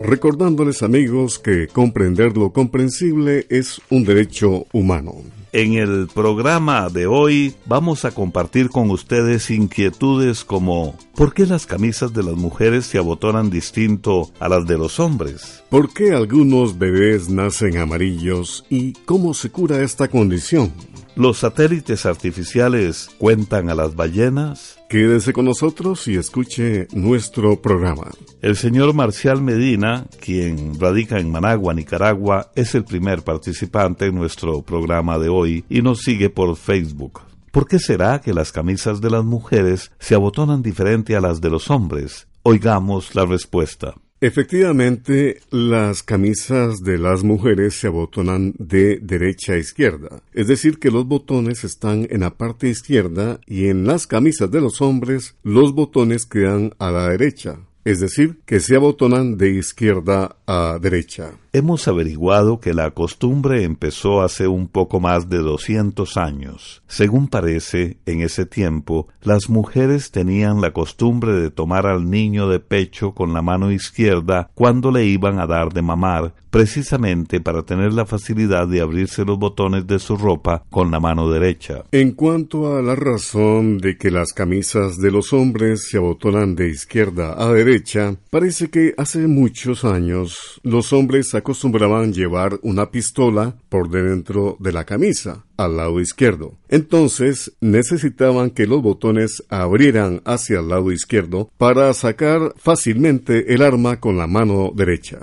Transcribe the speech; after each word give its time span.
Recordándoles 0.00 0.84
amigos 0.84 1.40
que 1.40 1.66
comprender 1.66 2.36
lo 2.36 2.52
comprensible 2.52 3.44
es 3.48 3.80
un 3.90 4.04
derecho 4.04 4.66
humano. 4.72 5.16
En 5.52 5.72
el 5.72 6.06
programa 6.14 6.88
de 6.90 7.06
hoy 7.06 7.54
vamos 7.66 8.04
a 8.04 8.12
compartir 8.12 8.68
con 8.68 8.88
ustedes 8.90 9.50
inquietudes 9.50 10.44
como 10.44 10.96
¿por 11.16 11.34
qué 11.34 11.44
las 11.44 11.66
camisas 11.66 12.12
de 12.12 12.22
las 12.22 12.36
mujeres 12.36 12.86
se 12.86 12.98
abotonan 12.98 13.50
distinto 13.50 14.30
a 14.38 14.48
las 14.48 14.64
de 14.68 14.78
los 14.78 15.00
hombres? 15.00 15.64
¿Por 15.70 15.92
qué 15.92 16.12
algunos 16.12 16.78
bebés 16.78 17.28
nacen 17.28 17.78
amarillos 17.78 18.64
y 18.70 18.92
cómo 19.06 19.34
se 19.34 19.50
cura 19.50 19.82
esta 19.82 20.06
condición? 20.06 20.72
¿Los 21.16 21.38
satélites 21.38 22.06
artificiales 22.06 23.08
cuentan 23.18 23.70
a 23.70 23.76
las 23.76 23.94
ballenas? 23.94 24.80
Quédese 24.88 25.32
con 25.32 25.44
nosotros 25.44 26.08
y 26.08 26.16
escuche 26.16 26.88
nuestro 26.92 27.62
programa. 27.62 28.10
El 28.42 28.56
señor 28.56 28.94
Marcial 28.94 29.40
Medina, 29.40 30.06
quien 30.20 30.78
radica 30.80 31.20
en 31.20 31.30
Managua, 31.30 31.72
Nicaragua, 31.72 32.50
es 32.56 32.74
el 32.74 32.84
primer 32.84 33.22
participante 33.22 34.06
en 34.06 34.16
nuestro 34.16 34.62
programa 34.62 35.20
de 35.20 35.28
hoy 35.28 35.64
y 35.68 35.82
nos 35.82 36.00
sigue 36.00 36.30
por 36.30 36.56
Facebook. 36.56 37.20
¿Por 37.52 37.68
qué 37.68 37.78
será 37.78 38.20
que 38.20 38.34
las 38.34 38.50
camisas 38.50 39.00
de 39.00 39.10
las 39.10 39.24
mujeres 39.24 39.92
se 40.00 40.16
abotonan 40.16 40.62
diferente 40.62 41.14
a 41.14 41.20
las 41.20 41.40
de 41.40 41.50
los 41.50 41.70
hombres? 41.70 42.26
Oigamos 42.42 43.14
la 43.14 43.24
respuesta. 43.24 43.94
Efectivamente, 44.24 45.42
las 45.50 46.02
camisas 46.02 46.78
de 46.82 46.96
las 46.96 47.22
mujeres 47.24 47.74
se 47.74 47.88
abotonan 47.88 48.54
de 48.58 48.98
derecha 49.02 49.52
a 49.52 49.58
izquierda, 49.58 50.22
es 50.32 50.46
decir, 50.46 50.78
que 50.78 50.90
los 50.90 51.06
botones 51.06 51.62
están 51.62 52.06
en 52.08 52.20
la 52.20 52.30
parte 52.30 52.70
izquierda 52.70 53.38
y 53.46 53.66
en 53.66 53.86
las 53.86 54.06
camisas 54.06 54.50
de 54.50 54.62
los 54.62 54.80
hombres 54.80 55.36
los 55.42 55.74
botones 55.74 56.24
quedan 56.24 56.72
a 56.78 56.90
la 56.90 57.10
derecha, 57.10 57.58
es 57.84 58.00
decir, 58.00 58.40
que 58.46 58.60
se 58.60 58.76
abotonan 58.76 59.36
de 59.36 59.50
izquierda 59.50 60.36
a 60.46 60.78
derecha. 60.80 61.32
Hemos 61.52 61.86
averiguado 61.86 62.58
que 62.58 62.74
la 62.74 62.90
costumbre 62.90 63.62
empezó 63.62 64.22
hace 64.22 64.48
un 64.48 64.66
poco 64.68 65.00
más 65.00 65.28
de 65.28 65.38
200 65.38 66.16
años. 66.16 66.82
Según 66.88 67.28
parece, 67.28 67.98
en 68.06 68.22
ese 68.22 68.46
tiempo, 68.46 69.08
las 69.22 69.48
mujeres 69.48 70.10
tenían 70.10 70.60
la 70.60 70.72
costumbre 70.72 71.32
de 71.32 71.50
tomar 71.50 71.86
al 71.86 72.10
niño 72.10 72.48
de 72.48 72.58
pecho 72.58 73.12
con 73.12 73.32
la 73.34 73.42
mano 73.42 73.70
izquierda 73.70 74.50
cuando 74.54 74.90
le 74.90 75.04
iban 75.04 75.38
a 75.38 75.46
dar 75.46 75.72
de 75.72 75.82
mamar, 75.82 76.34
precisamente 76.54 77.40
para 77.40 77.64
tener 77.64 77.92
la 77.92 78.06
facilidad 78.06 78.68
de 78.68 78.80
abrirse 78.80 79.24
los 79.24 79.40
botones 79.40 79.88
de 79.88 79.98
su 79.98 80.16
ropa 80.16 80.62
con 80.70 80.92
la 80.92 81.00
mano 81.00 81.28
derecha. 81.28 81.82
En 81.90 82.12
cuanto 82.12 82.76
a 82.76 82.80
la 82.80 82.94
razón 82.94 83.78
de 83.78 83.98
que 83.98 84.12
las 84.12 84.32
camisas 84.32 84.98
de 84.98 85.10
los 85.10 85.32
hombres 85.32 85.88
se 85.88 85.96
abotonan 85.96 86.54
de 86.54 86.68
izquierda 86.68 87.34
a 87.36 87.52
derecha, 87.52 88.14
parece 88.30 88.70
que 88.70 88.94
hace 88.96 89.26
muchos 89.26 89.84
años 89.84 90.60
los 90.62 90.92
hombres 90.92 91.34
acostumbraban 91.34 92.12
llevar 92.12 92.60
una 92.62 92.88
pistola 92.92 93.56
por 93.68 93.90
dentro 93.90 94.56
de 94.60 94.70
la 94.70 94.84
camisa, 94.84 95.44
al 95.56 95.76
lado 95.76 96.00
izquierdo. 96.00 96.54
Entonces 96.68 97.52
necesitaban 97.60 98.50
que 98.50 98.68
los 98.68 98.80
botones 98.80 99.42
abrieran 99.48 100.22
hacia 100.24 100.60
el 100.60 100.68
lado 100.68 100.92
izquierdo 100.92 101.50
para 101.58 101.92
sacar 101.94 102.54
fácilmente 102.56 103.52
el 103.54 103.62
arma 103.62 103.98
con 103.98 104.16
la 104.16 104.28
mano 104.28 104.70
derecha. 104.72 105.18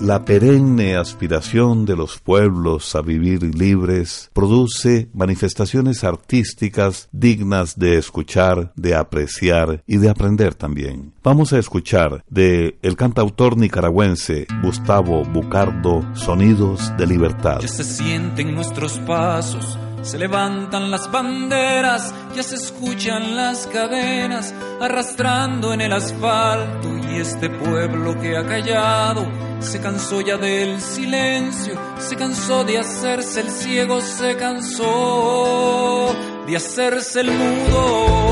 La 0.00 0.26
perenne 0.26 0.94
aspiración 0.96 1.86
de 1.86 1.96
los 1.96 2.18
pueblos 2.18 2.94
a 2.94 3.00
vivir 3.00 3.42
libres 3.42 4.30
produce 4.34 5.08
manifestaciones 5.14 6.04
artísticas 6.04 7.08
dignas 7.12 7.78
de 7.78 7.96
escuchar, 7.96 8.72
de 8.76 8.94
apreciar 8.94 9.82
y 9.86 9.96
de 9.96 10.10
aprender 10.10 10.54
también. 10.54 11.14
Vamos 11.22 11.54
a 11.54 11.58
escuchar 11.58 12.22
de 12.28 12.76
el 12.82 12.94
cantautor 12.94 13.56
nicaragüense 13.56 14.46
Gustavo 14.62 15.24
Bucardo 15.24 16.04
Sonidos 16.14 16.92
de 16.98 17.06
Libertad. 17.06 17.60
Ya 17.60 17.68
se 17.68 17.84
sienten 17.84 18.54
nuestros 18.54 18.98
pasos 18.98 19.78
se 20.02 20.18
levantan 20.18 20.90
las 20.90 21.10
banderas, 21.10 22.14
ya 22.34 22.42
se 22.42 22.56
escuchan 22.56 23.36
las 23.36 23.66
cadenas 23.66 24.54
arrastrando 24.80 25.72
en 25.72 25.80
el 25.80 25.92
asfalto 25.92 26.96
y 26.96 27.16
este 27.16 27.50
pueblo 27.50 28.20
que 28.20 28.36
ha 28.36 28.46
callado 28.46 29.26
se 29.60 29.80
cansó 29.80 30.20
ya 30.20 30.36
del 30.36 30.80
silencio, 30.80 31.74
se 31.98 32.16
cansó 32.16 32.64
de 32.64 32.78
hacerse 32.78 33.40
el 33.40 33.50
ciego, 33.50 34.00
se 34.00 34.36
cansó 34.36 36.14
de 36.46 36.56
hacerse 36.56 37.20
el 37.20 37.30
mudo. 37.30 38.26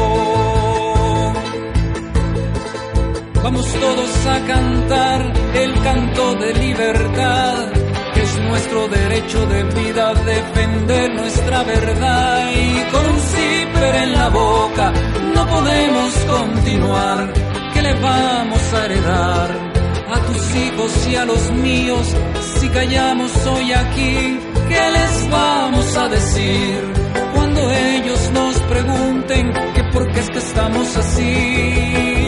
Vamos 3.43 3.67
todos 3.75 4.27
a 4.27 4.47
cantar 4.47 5.33
el 5.55 5.83
canto 5.83 6.35
de 6.35 6.55
libertad 6.55 7.84
es 8.21 8.41
nuestro 8.41 8.89
derecho 8.89 9.47
de 9.47 9.63
vida 9.65 10.15
defender 10.15 11.15
nuestra 11.15 11.63
verdad 11.65 12.51
y 12.53 12.91
con 12.91 13.07
un 13.07 13.21
zipper 13.21 13.95
en 13.95 14.13
la 14.13 14.29
boca 14.29 14.93
no 15.35 15.47
podemos 15.47 16.15
continuar. 16.37 17.33
¿Qué 17.73 17.83
le 17.83 17.95
vamos 17.95 18.75
a 18.75 18.85
heredar 18.85 19.51
a 20.09 20.19
tus 20.27 20.55
hijos 20.57 21.09
y 21.09 21.17
a 21.17 21.25
los 21.25 21.51
míos 21.53 22.07
si 22.59 22.69
callamos 22.69 23.33
hoy 23.47 23.73
aquí? 23.73 24.39
¿Qué 24.69 24.91
les 24.99 25.31
vamos 25.31 25.97
a 25.97 26.09
decir 26.09 26.81
cuando 27.35 27.71
ellos 27.71 28.31
nos 28.33 28.57
pregunten 28.61 29.53
que 29.75 29.85
por 29.93 30.11
qué 30.13 30.21
es 30.21 30.31
que 30.31 30.39
estamos 30.39 30.97
así? 30.97 32.24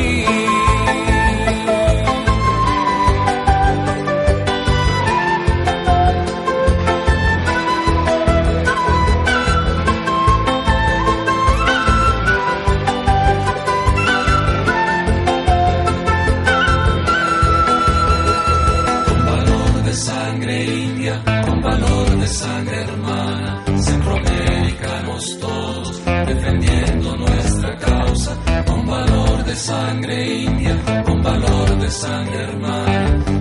de 31.86 31.92
San 31.92 32.26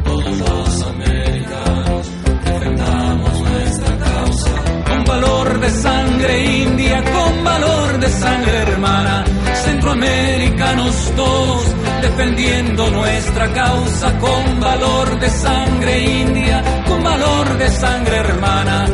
todos 0.04 0.38
los 0.38 0.84
americanos 0.84 2.08
defendamos 2.44 3.40
nuestra 3.42 3.98
causa. 3.98 4.52
Con 4.88 5.04
valor 5.06 5.60
de 5.60 5.70
sangre 5.72 6.46
india, 6.46 7.04
con 7.04 7.44
valor 7.44 8.00
de 8.00 8.08
sangre 8.08 8.58
hermana, 8.58 9.26
centroamericanos 9.64 11.12
todos 11.16 11.64
defendiendo 12.04 12.92
nuestra 12.92 13.52
causa. 13.52 14.20
Con 14.20 14.60
valor 14.60 15.20
de 15.20 15.30
sangre 15.32 16.00
india, 16.22 16.84
con 16.88 17.04
valor 17.04 17.58
de 17.58 17.70
sangre 17.70 18.18
hermana 18.18 18.86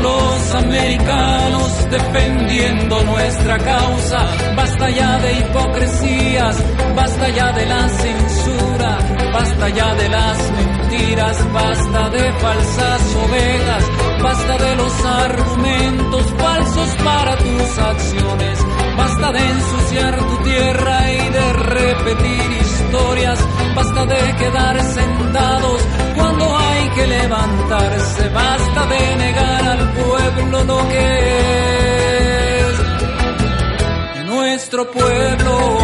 los 0.00 0.54
americanos 0.54 1.90
defendiendo 1.90 3.02
nuestra 3.04 3.58
causa, 3.58 4.18
basta 4.56 4.90
ya 4.90 5.18
de 5.18 5.32
hipocresías, 5.32 6.56
basta 6.94 7.28
ya 7.30 7.52
de 7.52 7.66
la 7.66 7.88
censura, 7.88 8.98
basta 9.32 9.68
ya 9.70 9.94
de 9.94 10.08
las 10.08 10.38
mentiras, 10.52 11.52
basta 11.52 12.10
de 12.10 12.32
falsas 12.34 13.16
ovejas, 13.16 13.84
basta 14.22 14.58
de 14.58 14.76
los 14.76 15.04
argumentos 15.04 16.26
falsos 16.38 16.88
para 17.04 17.36
tus 17.36 17.78
acciones, 17.78 18.58
basta 18.96 19.32
de 19.32 19.38
ensuciar 19.38 20.18
tu 20.18 20.36
tierra 20.42 21.12
y 21.12 21.28
de 21.30 21.52
repetir 21.52 22.52
historias, 22.60 23.38
basta 23.74 24.06
de 24.06 24.36
quedar 24.36 24.80
sentados 24.82 25.82
cuando 26.16 26.56
hay 26.58 26.88
que 26.90 27.06
levantarse, 27.06 28.28
basta 28.28 28.86
de 28.86 29.16
negar 29.16 29.57
nuestro 34.68 34.90
pueblo. 34.90 35.78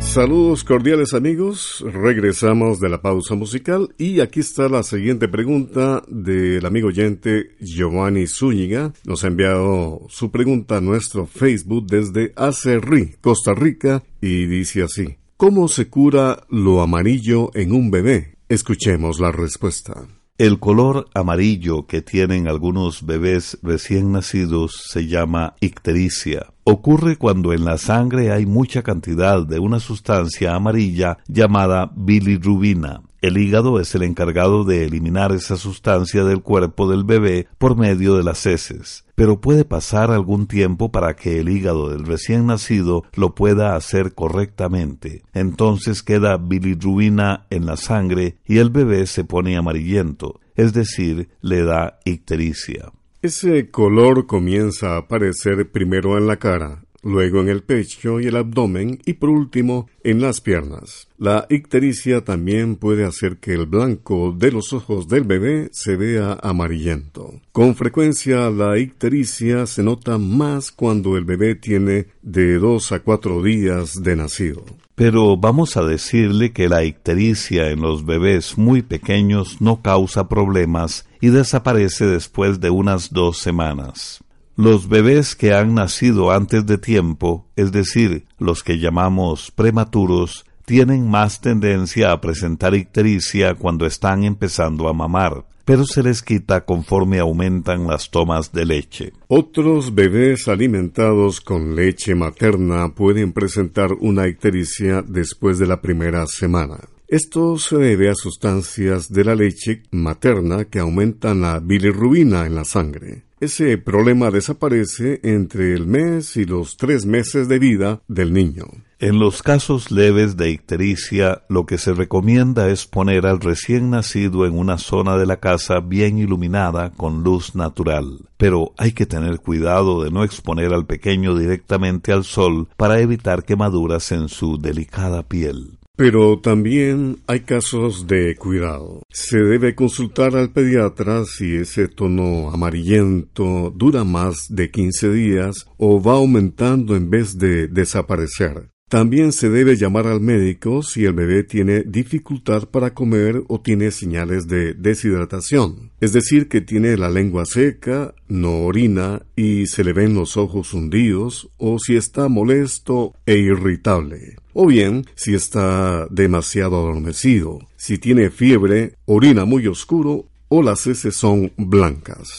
Saludos 0.00 0.64
cordiales 0.64 1.14
amigos, 1.14 1.84
regresamos 1.86 2.80
de 2.80 2.88
la 2.88 3.00
pausa 3.00 3.36
musical 3.36 3.94
y 3.96 4.20
aquí 4.20 4.40
está 4.40 4.68
la 4.68 4.82
siguiente 4.82 5.28
pregunta 5.28 6.02
del 6.08 6.66
amigo 6.66 6.88
oyente 6.88 7.52
Giovanni 7.60 8.26
Zúñiga. 8.26 8.92
Nos 9.04 9.22
ha 9.22 9.28
enviado 9.28 10.00
su 10.08 10.32
pregunta 10.32 10.78
a 10.78 10.80
nuestro 10.80 11.26
Facebook 11.26 11.86
desde 11.86 12.32
Acerrí, 12.34 13.14
Costa 13.20 13.54
Rica 13.54 14.02
y 14.20 14.46
dice 14.46 14.82
así, 14.82 15.16
¿cómo 15.36 15.68
se 15.68 15.88
cura 15.88 16.42
lo 16.50 16.82
amarillo 16.82 17.50
en 17.54 17.72
un 17.72 17.92
bebé? 17.92 18.39
Escuchemos 18.50 19.20
la 19.20 19.30
respuesta. 19.30 20.08
El 20.36 20.58
color 20.58 21.08
amarillo 21.14 21.86
que 21.86 22.02
tienen 22.02 22.48
algunos 22.48 23.06
bebés 23.06 23.56
recién 23.62 24.10
nacidos 24.10 24.88
se 24.88 25.06
llama 25.06 25.54
ictericia. 25.60 26.52
Ocurre 26.64 27.16
cuando 27.16 27.52
en 27.52 27.64
la 27.64 27.78
sangre 27.78 28.32
hay 28.32 28.46
mucha 28.46 28.82
cantidad 28.82 29.46
de 29.46 29.60
una 29.60 29.78
sustancia 29.78 30.56
amarilla 30.56 31.18
llamada 31.28 31.92
bilirrubina. 31.94 33.02
El 33.20 33.36
hígado 33.36 33.80
es 33.80 33.94
el 33.94 34.02
encargado 34.02 34.64
de 34.64 34.84
eliminar 34.86 35.32
esa 35.32 35.56
sustancia 35.56 36.24
del 36.24 36.40
cuerpo 36.40 36.90
del 36.90 37.04
bebé 37.04 37.48
por 37.58 37.76
medio 37.76 38.16
de 38.16 38.22
las 38.22 38.46
heces, 38.46 39.04
pero 39.14 39.42
puede 39.42 39.66
pasar 39.66 40.10
algún 40.10 40.46
tiempo 40.46 40.90
para 40.90 41.16
que 41.16 41.38
el 41.38 41.50
hígado 41.50 41.90
del 41.90 42.06
recién 42.06 42.46
nacido 42.46 43.04
lo 43.14 43.34
pueda 43.34 43.76
hacer 43.76 44.14
correctamente. 44.14 45.22
Entonces 45.34 46.02
queda 46.02 46.38
bilirrubina 46.38 47.46
en 47.50 47.66
la 47.66 47.76
sangre 47.76 48.38
y 48.46 48.56
el 48.56 48.70
bebé 48.70 49.06
se 49.06 49.24
pone 49.24 49.56
amarillento, 49.58 50.40
es 50.56 50.72
decir, 50.72 51.28
le 51.42 51.62
da 51.62 51.98
ictericia. 52.06 52.90
Ese 53.20 53.70
color 53.70 54.26
comienza 54.26 54.94
a 54.94 55.00
aparecer 55.00 55.70
primero 55.70 56.16
en 56.16 56.26
la 56.26 56.38
cara, 56.38 56.84
luego 57.02 57.40
en 57.40 57.48
el 57.48 57.62
pecho 57.62 58.20
y 58.20 58.26
el 58.26 58.36
abdomen 58.36 59.00
y 59.04 59.14
por 59.14 59.30
último 59.30 59.88
en 60.02 60.20
las 60.20 60.40
piernas. 60.40 61.08
La 61.18 61.46
ictericia 61.50 62.24
también 62.24 62.76
puede 62.76 63.04
hacer 63.04 63.38
que 63.38 63.52
el 63.52 63.66
blanco 63.66 64.34
de 64.36 64.52
los 64.52 64.72
ojos 64.72 65.08
del 65.08 65.24
bebé 65.24 65.68
se 65.72 65.96
vea 65.96 66.38
amarillento. 66.42 67.40
Con 67.52 67.74
frecuencia 67.74 68.50
la 68.50 68.78
ictericia 68.78 69.66
se 69.66 69.82
nota 69.82 70.18
más 70.18 70.70
cuando 70.72 71.16
el 71.16 71.24
bebé 71.24 71.54
tiene 71.54 72.06
de 72.22 72.58
dos 72.58 72.92
a 72.92 73.00
cuatro 73.00 73.42
días 73.42 74.02
de 74.02 74.16
nacido. 74.16 74.64
Pero 74.94 75.36
vamos 75.36 75.76
a 75.76 75.82
decirle 75.82 76.52
que 76.52 76.68
la 76.68 76.84
ictericia 76.84 77.70
en 77.70 77.80
los 77.80 78.04
bebés 78.04 78.58
muy 78.58 78.82
pequeños 78.82 79.60
no 79.60 79.80
causa 79.80 80.28
problemas 80.28 81.06
y 81.20 81.28
desaparece 81.28 82.06
después 82.06 82.60
de 82.60 82.70
unas 82.70 83.10
dos 83.10 83.38
semanas. 83.38 84.22
Los 84.56 84.88
bebés 84.88 85.36
que 85.36 85.54
han 85.54 85.74
nacido 85.74 86.30
antes 86.32 86.66
de 86.66 86.78
tiempo, 86.78 87.46
es 87.56 87.72
decir, 87.72 88.26
los 88.38 88.62
que 88.62 88.78
llamamos 88.78 89.50
prematuros, 89.50 90.44
tienen 90.64 91.08
más 91.08 91.40
tendencia 91.40 92.12
a 92.12 92.20
presentar 92.20 92.74
ictericia 92.74 93.54
cuando 93.54 93.86
están 93.86 94.24
empezando 94.24 94.88
a 94.88 94.92
mamar, 94.92 95.44
pero 95.64 95.84
se 95.84 96.02
les 96.02 96.22
quita 96.22 96.64
conforme 96.64 97.18
aumentan 97.18 97.86
las 97.86 98.10
tomas 98.10 98.52
de 98.52 98.66
leche. 98.66 99.12
Otros 99.28 99.94
bebés 99.94 100.46
alimentados 100.48 101.40
con 101.40 101.74
leche 101.74 102.14
materna 102.14 102.94
pueden 102.94 103.32
presentar 103.32 103.92
una 103.94 104.28
ictericia 104.28 105.02
después 105.02 105.58
de 105.58 105.66
la 105.66 105.80
primera 105.80 106.26
semana. 106.26 106.78
Esto 107.08 107.58
se 107.58 107.76
debe 107.76 108.08
a 108.08 108.14
sustancias 108.14 109.12
de 109.12 109.24
la 109.24 109.34
leche 109.34 109.82
materna 109.90 110.66
que 110.66 110.78
aumentan 110.78 111.40
la 111.40 111.58
bilirrubina 111.58 112.46
en 112.46 112.54
la 112.54 112.64
sangre. 112.64 113.24
Ese 113.40 113.78
problema 113.78 114.30
desaparece 114.30 115.18
entre 115.22 115.72
el 115.72 115.86
mes 115.86 116.36
y 116.36 116.44
los 116.44 116.76
tres 116.76 117.06
meses 117.06 117.48
de 117.48 117.58
vida 117.58 118.02
del 118.06 118.34
niño. 118.34 118.66
En 118.98 119.18
los 119.18 119.42
casos 119.42 119.90
leves 119.90 120.36
de 120.36 120.50
ictericia, 120.50 121.42
lo 121.48 121.64
que 121.64 121.78
se 121.78 121.94
recomienda 121.94 122.68
es 122.68 122.86
poner 122.86 123.24
al 123.24 123.40
recién 123.40 123.88
nacido 123.88 124.44
en 124.44 124.58
una 124.58 124.76
zona 124.76 125.16
de 125.16 125.24
la 125.24 125.40
casa 125.40 125.80
bien 125.80 126.18
iluminada 126.18 126.90
con 126.90 127.24
luz 127.24 127.54
natural. 127.54 128.28
Pero 128.36 128.74
hay 128.76 128.92
que 128.92 129.06
tener 129.06 129.38
cuidado 129.38 130.04
de 130.04 130.10
no 130.10 130.22
exponer 130.22 130.74
al 130.74 130.84
pequeño 130.84 131.34
directamente 131.34 132.12
al 132.12 132.24
sol 132.24 132.68
para 132.76 133.00
evitar 133.00 133.44
quemaduras 133.44 134.12
en 134.12 134.28
su 134.28 134.58
delicada 134.58 135.22
piel. 135.22 135.79
Pero 136.00 136.38
también 136.38 137.18
hay 137.26 137.40
casos 137.40 138.06
de 138.06 138.34
cuidado. 138.34 139.02
Se 139.10 139.36
debe 139.36 139.74
consultar 139.74 140.34
al 140.34 140.50
pediatra 140.50 141.26
si 141.26 141.56
ese 141.56 141.88
tono 141.88 142.50
amarillento 142.50 143.70
dura 143.76 144.02
más 144.02 144.46
de 144.48 144.70
15 144.70 145.12
días 145.12 145.66
o 145.76 146.02
va 146.02 146.14
aumentando 146.14 146.96
en 146.96 147.10
vez 147.10 147.36
de 147.36 147.68
desaparecer. 147.68 148.70
También 148.88 149.32
se 149.32 149.50
debe 149.50 149.76
llamar 149.76 150.06
al 150.06 150.22
médico 150.22 150.82
si 150.82 151.04
el 151.04 151.12
bebé 151.12 151.44
tiene 151.44 151.82
dificultad 151.82 152.70
para 152.70 152.94
comer 152.94 153.42
o 153.48 153.60
tiene 153.60 153.90
señales 153.90 154.48
de 154.48 154.72
deshidratación, 154.72 155.92
es 156.00 156.14
decir, 156.14 156.48
que 156.48 156.62
tiene 156.62 156.96
la 156.96 157.10
lengua 157.10 157.44
seca, 157.44 158.14
no 158.26 158.64
orina 158.64 159.20
y 159.36 159.66
se 159.66 159.84
le 159.84 159.92
ven 159.92 160.14
los 160.14 160.38
ojos 160.38 160.72
hundidos 160.72 161.50
o 161.58 161.78
si 161.78 161.94
está 161.94 162.28
molesto 162.28 163.12
e 163.26 163.36
irritable. 163.36 164.38
O 164.52 164.66
bien, 164.66 165.06
si 165.14 165.34
está 165.34 166.06
demasiado 166.10 166.76
adormecido, 166.76 167.60
si 167.76 167.98
tiene 167.98 168.30
fiebre, 168.30 168.94
orina 169.06 169.44
muy 169.44 169.66
oscuro 169.66 170.26
o 170.48 170.62
las 170.62 170.86
heces 170.86 171.14
son 171.14 171.52
blancas. 171.56 172.36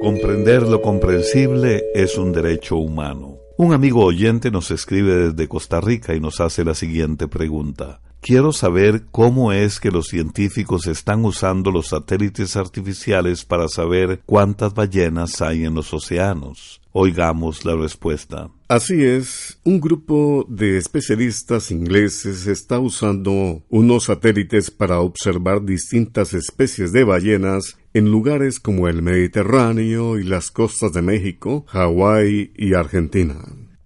Comprender 0.00 0.62
lo 0.62 0.80
comprensible 0.80 1.84
es 1.94 2.16
un 2.16 2.32
derecho 2.32 2.76
humano. 2.76 3.36
Un 3.58 3.74
amigo 3.74 4.04
oyente 4.04 4.50
nos 4.50 4.70
escribe 4.70 5.14
desde 5.28 5.48
Costa 5.48 5.80
Rica 5.80 6.14
y 6.14 6.20
nos 6.20 6.40
hace 6.40 6.64
la 6.64 6.74
siguiente 6.74 7.28
pregunta. 7.28 8.00
Quiero 8.22 8.52
saber 8.52 9.04
cómo 9.10 9.52
es 9.52 9.80
que 9.80 9.90
los 9.90 10.06
científicos 10.06 10.86
están 10.86 11.24
usando 11.24 11.70
los 11.70 11.88
satélites 11.88 12.56
artificiales 12.56 13.44
para 13.44 13.68
saber 13.68 14.22
cuántas 14.24 14.72
ballenas 14.72 15.42
hay 15.42 15.64
en 15.64 15.74
los 15.74 15.92
océanos. 15.92 16.79
Oigamos 16.92 17.64
la 17.64 17.76
respuesta. 17.76 18.50
Así 18.68 19.04
es, 19.04 19.60
un 19.64 19.80
grupo 19.80 20.44
de 20.48 20.76
especialistas 20.76 21.70
ingleses 21.70 22.46
está 22.46 22.78
usando 22.78 23.62
unos 23.68 24.04
satélites 24.04 24.70
para 24.70 25.00
observar 25.00 25.64
distintas 25.64 26.34
especies 26.34 26.92
de 26.92 27.04
ballenas 27.04 27.76
en 27.94 28.10
lugares 28.10 28.60
como 28.60 28.88
el 28.88 29.02
Mediterráneo 29.02 30.18
y 30.18 30.24
las 30.24 30.50
costas 30.50 30.92
de 30.92 31.02
México, 31.02 31.64
Hawái 31.68 32.52
y 32.56 32.74
Argentina. 32.74 33.36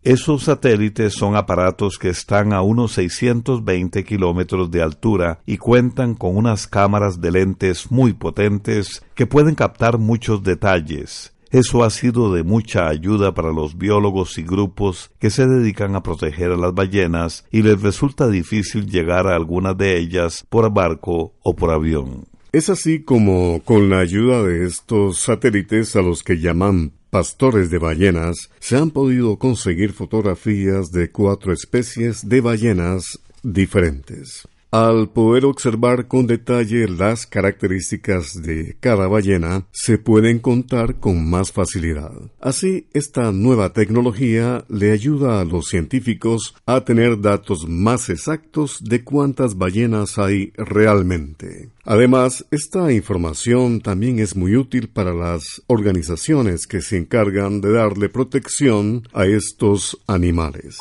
Esos 0.04 0.42
satélites 0.42 1.14
son 1.14 1.34
aparatos 1.34 1.98
que 1.98 2.10
están 2.10 2.52
a 2.52 2.60
unos 2.60 2.92
620 2.92 4.04
kilómetros 4.04 4.70
de 4.70 4.82
altura 4.82 5.40
y 5.46 5.56
cuentan 5.56 6.14
con 6.14 6.36
unas 6.36 6.66
cámaras 6.66 7.22
de 7.22 7.30
lentes 7.30 7.90
muy 7.90 8.12
potentes 8.12 9.02
que 9.14 9.26
pueden 9.26 9.54
captar 9.54 9.96
muchos 9.96 10.42
detalles, 10.42 11.33
eso 11.54 11.84
ha 11.84 11.90
sido 11.90 12.34
de 12.34 12.42
mucha 12.42 12.88
ayuda 12.88 13.32
para 13.32 13.52
los 13.52 13.78
biólogos 13.78 14.38
y 14.38 14.42
grupos 14.42 15.12
que 15.20 15.30
se 15.30 15.46
dedican 15.46 15.94
a 15.94 16.02
proteger 16.02 16.50
a 16.50 16.56
las 16.56 16.74
ballenas 16.74 17.44
y 17.52 17.62
les 17.62 17.80
resulta 17.80 18.28
difícil 18.28 18.90
llegar 18.90 19.28
a 19.28 19.36
algunas 19.36 19.78
de 19.78 19.96
ellas 19.96 20.44
por 20.48 20.72
barco 20.74 21.34
o 21.44 21.54
por 21.54 21.70
avión. 21.70 22.24
Es 22.50 22.70
así 22.70 23.04
como, 23.04 23.62
con 23.64 23.88
la 23.88 24.00
ayuda 24.00 24.42
de 24.42 24.66
estos 24.66 25.20
satélites 25.20 25.94
a 25.94 26.02
los 26.02 26.24
que 26.24 26.40
llaman 26.40 26.90
pastores 27.10 27.70
de 27.70 27.78
ballenas, 27.78 28.50
se 28.58 28.76
han 28.76 28.90
podido 28.90 29.38
conseguir 29.38 29.92
fotografías 29.92 30.90
de 30.90 31.12
cuatro 31.12 31.52
especies 31.52 32.28
de 32.28 32.40
ballenas 32.40 33.20
diferentes. 33.44 34.48
Al 34.74 35.08
poder 35.08 35.44
observar 35.44 36.08
con 36.08 36.26
detalle 36.26 36.88
las 36.88 37.28
características 37.28 38.42
de 38.42 38.76
cada 38.80 39.06
ballena, 39.06 39.68
se 39.70 39.98
pueden 39.98 40.40
contar 40.40 40.96
con 40.96 41.30
más 41.30 41.52
facilidad. 41.52 42.10
Así, 42.40 42.88
esta 42.92 43.30
nueva 43.30 43.72
tecnología 43.72 44.64
le 44.68 44.90
ayuda 44.90 45.40
a 45.40 45.44
los 45.44 45.68
científicos 45.68 46.56
a 46.66 46.84
tener 46.84 47.20
datos 47.20 47.68
más 47.68 48.10
exactos 48.10 48.82
de 48.82 49.04
cuántas 49.04 49.56
ballenas 49.56 50.18
hay 50.18 50.52
realmente. 50.56 51.70
Además, 51.84 52.44
esta 52.50 52.90
información 52.90 53.80
también 53.80 54.18
es 54.18 54.34
muy 54.34 54.56
útil 54.56 54.88
para 54.88 55.14
las 55.14 55.62
organizaciones 55.68 56.66
que 56.66 56.80
se 56.80 56.96
encargan 56.96 57.60
de 57.60 57.70
darle 57.70 58.08
protección 58.08 59.06
a 59.12 59.24
estos 59.24 59.96
animales. 60.08 60.78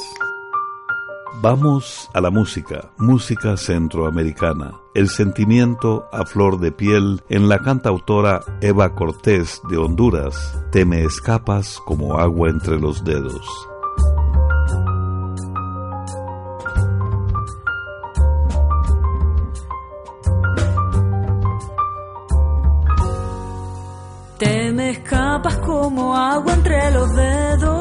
Vamos 1.42 2.10
a 2.14 2.22
la 2.22 2.30
música, 2.30 2.92
música 2.98 3.58
centroamericana. 3.58 4.80
El 4.94 5.10
sentimiento 5.10 6.08
a 6.12 6.26
flor 6.26 6.60
de 6.60 6.72
piel 6.72 7.22
en 7.28 7.50
la 7.50 7.60
cantautora 7.60 8.42
Eva 8.62 8.96
Cortés 8.96 9.62
de 9.70 9.78
Honduras. 9.78 10.58
Te 10.72 10.86
me 10.86 11.04
escapas 11.04 11.80
como 11.86 12.18
agua 12.18 12.50
entre 12.50 12.80
los 12.80 13.04
dedos. 13.04 13.46
Te 24.38 24.72
me 24.72 24.92
escapas 24.92 25.58
como 25.58 26.16
agua 26.16 26.54
entre 26.54 26.92
los 26.92 27.14
dedos 27.16 27.73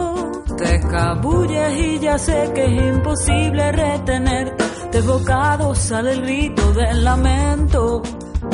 te 0.92 0.99
escabulles 0.99 1.78
y 1.78 1.99
ya 2.00 2.18
sé 2.18 2.52
que 2.54 2.64
es 2.64 2.94
imposible 2.94 3.72
retenerte. 3.72 4.64
De 4.92 5.00
bocado 5.00 5.75
sale 5.75 6.12
el 6.12 6.22
grito 6.22 6.72
del 6.72 7.04
lamento. 7.04 8.02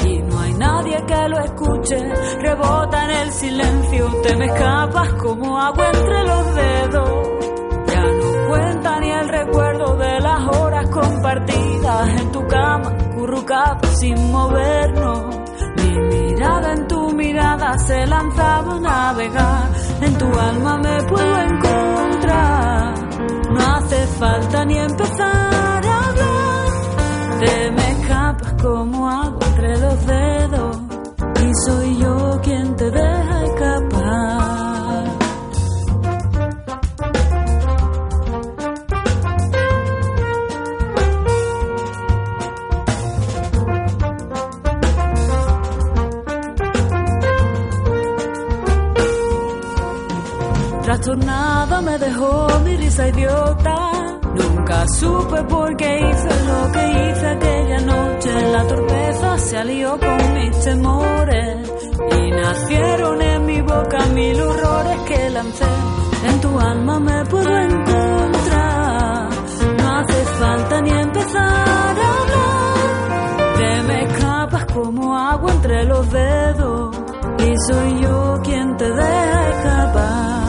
Y 0.05 0.19
no 0.23 0.41
hay 0.41 0.53
nadie 0.55 1.05
que 1.07 1.29
lo 1.29 1.39
escuche, 1.41 1.99
rebota 2.41 3.05
en 3.05 3.11
el 3.11 3.33
silencio, 3.33 4.07
te 4.23 4.37
me 4.37 4.47
escapas 4.47 5.13
como 5.15 5.59
agua 5.59 5.91
entre 5.93 6.25
los 6.25 6.55
dedos. 6.55 7.29
Ya 7.87 8.03
no 8.03 8.49
cuenta 8.49 9.01
ni 9.01 9.11
el 9.11 9.29
recuerdo 9.29 9.97
de 9.97 10.21
las 10.21 10.57
horas 10.57 10.91
compartidas 10.91 12.21
en 12.21 12.33
tu 12.33 12.47
cama, 12.47 12.97
currucado 13.15 13.89
sin 13.95 14.31
movernos. 14.31 15.37
Mi 15.77 15.99
mirada 16.17 16.73
en 16.75 16.87
tu 16.87 17.13
mirada 17.13 17.79
se 17.79 18.07
lanzaba 18.07 18.77
a 18.77 18.81
navegar 18.81 19.78
en 20.01 20.19
tu 20.19 20.27
alma 20.39 20.79
me 20.79 21.03
puedo 21.05 21.41
encontrar. 21.41 22.95
No 23.51 23.61
hace 23.77 24.07
falta 24.19 24.65
ni 24.65 24.79
empezar 24.79 25.87
a 25.87 26.09
hablar. 26.09 27.39
Te 27.41 27.71
me 27.71 27.91
escapas 27.93 28.53
como 28.63 29.09
agua 29.09 29.47
entre 29.47 29.79
los 29.79 30.07
dedos 30.07 30.68
Trastornada 51.09 51.81
me 51.81 51.97
dejó 51.97 52.61
mi 52.67 52.77
risa 52.77 53.09
idiota. 53.09 53.93
Nunca 54.35 54.87
supe 54.89 55.43
por 55.45 55.75
qué 55.75 56.01
hice 56.01 56.29
lo 56.45 56.71
que 56.71 57.11
hice 57.11 57.27
aquella 57.29 57.81
noche. 57.81 58.53
La 58.53 58.67
torpeza 58.67 59.39
se 59.39 59.57
alió 59.57 59.99
con 59.99 60.35
mis 60.35 60.65
temores 60.65 61.73
y 62.15 62.31
nacieron 62.31 63.23
en 63.23 63.47
mi 63.47 63.59
boca 63.63 64.05
mil 64.13 64.39
horrores 64.39 65.01
que 65.09 65.31
lancé. 65.31 65.65
En 66.27 66.41
tu 66.43 66.61
alma 66.61 67.01
me 67.01 67.25
puedo 67.25 67.57
encontrar. 67.57 69.29
No 69.79 69.99
hace 70.01 70.25
falta 70.39 70.81
ni 70.83 70.91
empezar 70.91 71.99
a 71.99 72.21
hablar. 72.21 73.57
Te 73.57 73.83
me 73.85 74.05
escapas 74.05 74.67
como 74.75 75.17
agua 75.17 75.53
entre 75.55 75.85
los 75.85 76.11
dedos 76.11 76.97
y 77.39 77.55
soy 77.67 78.03
yo 78.03 78.35
quien 78.45 78.77
te 78.77 78.91
deja 78.91 79.49
escapar. 79.49 80.48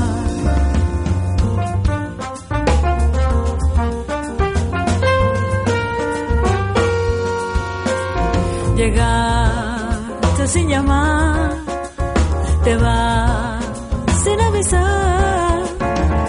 Llegaste 8.89 10.47
sin 10.47 10.67
llamar, 10.67 11.51
te 12.63 12.75
vas 12.75 13.63
sin 14.23 14.41
avisar. 14.41 15.61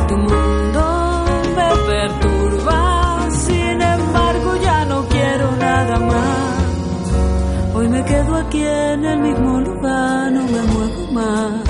Tu 0.08 0.16
mundo 0.18 1.24
me 1.56 1.68
perturba, 1.90 3.28
sin 3.30 3.80
embargo 3.80 4.56
ya 4.56 4.84
no 4.84 5.08
quiero 5.08 5.56
nada 5.56 5.98
más. 6.00 7.76
Hoy 7.76 7.88
me 7.88 8.04
quedo 8.04 8.36
aquí 8.36 8.62
en 8.62 9.04
el 9.06 9.20
mismo 9.20 9.60
lugar, 9.60 10.30
no 10.30 10.42
me 10.42 10.62
muevo 10.74 11.12
más. 11.12 11.62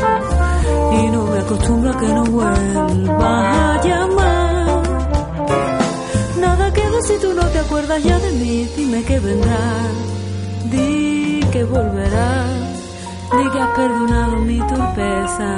Y 0.99 1.09
no 1.11 1.25
me 1.25 1.39
acostumbro 1.39 1.91
a 1.93 2.01
que 2.01 2.09
no 2.09 2.25
vuelvas 2.25 3.17
a 3.23 3.81
llamar. 3.85 4.83
Nada 6.41 6.73
queda 6.73 7.01
si 7.03 7.17
tú 7.21 7.33
no 7.33 7.47
te 7.47 7.61
acuerdas 7.61 8.03
ya 8.03 8.19
de 8.19 8.33
mí, 8.33 8.69
dime 8.77 9.05
que 9.05 9.21
vendrás 9.21 10.11
di 10.71 11.41
que 11.53 11.65
volverás, 11.65 12.79
di 13.37 13.51
que 13.51 13.61
has 13.61 13.71
perdonado 13.77 14.37
mi 14.37 14.59
torpeza. 14.59 15.51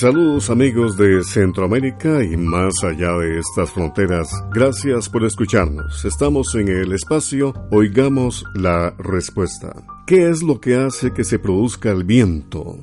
Saludos 0.00 0.48
amigos 0.48 0.96
de 0.96 1.22
Centroamérica 1.22 2.24
y 2.24 2.34
más 2.34 2.72
allá 2.82 3.12
de 3.18 3.38
estas 3.38 3.70
fronteras. 3.70 4.30
Gracias 4.50 5.10
por 5.10 5.26
escucharnos. 5.26 6.06
Estamos 6.06 6.54
en 6.54 6.68
el 6.68 6.94
espacio 6.94 7.52
Oigamos 7.70 8.46
la 8.54 8.94
Respuesta. 8.96 9.74
¿Qué 10.06 10.30
es 10.30 10.42
lo 10.42 10.58
que 10.58 10.76
hace 10.76 11.12
que 11.12 11.22
se 11.22 11.38
produzca 11.38 11.90
el 11.90 12.04
viento? 12.04 12.78